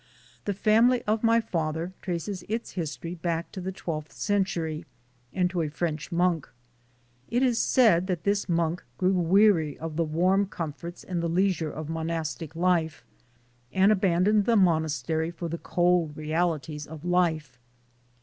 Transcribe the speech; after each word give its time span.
The 0.45 0.55
family 0.55 1.03
of 1.03 1.21
my 1.21 1.39
father 1.39 1.93
traces 2.01 2.43
its 2.49 2.71
history 2.71 3.13
back 3.13 3.51
to 3.51 3.61
the 3.61 3.71
twelfth 3.71 4.13
century 4.13 4.83
and 5.31 5.47
to 5.51 5.61
a 5.61 5.69
French 5.69 6.11
monk. 6.11 6.49
It 7.29 7.43
is 7.43 7.59
said 7.59 8.07
that 8.07 8.23
this 8.23 8.49
monk 8.49 8.83
grew 8.97 9.13
weary 9.13 9.77
of 9.77 9.97
the 9.97 10.03
warm 10.03 10.47
comforts 10.47 11.03
and 11.03 11.21
the 11.21 11.29
leisure 11.29 11.69
of 11.69 11.87
monastic 11.87 12.55
life, 12.55 13.05
and 13.71 13.91
abandoned 13.91 14.45
the 14.45 14.55
monastery 14.55 15.29
for 15.29 15.47
the 15.47 15.59
cold 15.59 16.17
realities 16.17 16.87
of 16.87 17.05
life. 17.05 17.59